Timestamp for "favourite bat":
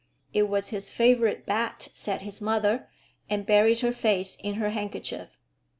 0.89-1.89